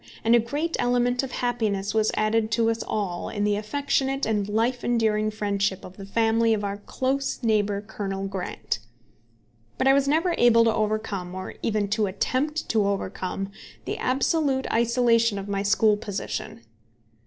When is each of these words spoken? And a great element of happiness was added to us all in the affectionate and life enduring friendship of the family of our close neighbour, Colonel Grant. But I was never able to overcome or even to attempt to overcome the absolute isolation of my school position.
And 0.23 0.33
a 0.35 0.39
great 0.39 0.75
element 0.79 1.21
of 1.21 1.31
happiness 1.31 1.93
was 1.93 2.09
added 2.15 2.49
to 2.53 2.71
us 2.71 2.81
all 2.81 3.29
in 3.29 3.43
the 3.43 3.55
affectionate 3.55 4.25
and 4.25 4.49
life 4.49 4.83
enduring 4.83 5.29
friendship 5.29 5.85
of 5.85 5.95
the 5.97 6.07
family 6.07 6.55
of 6.55 6.63
our 6.63 6.77
close 6.77 7.43
neighbour, 7.43 7.81
Colonel 7.81 8.25
Grant. 8.27 8.79
But 9.77 9.87
I 9.87 9.93
was 9.93 10.07
never 10.07 10.33
able 10.39 10.63
to 10.63 10.73
overcome 10.73 11.35
or 11.35 11.53
even 11.61 11.87
to 11.89 12.07
attempt 12.07 12.67
to 12.69 12.87
overcome 12.87 13.51
the 13.85 13.97
absolute 13.99 14.65
isolation 14.73 15.37
of 15.37 15.47
my 15.47 15.61
school 15.61 15.97
position. 15.97 16.61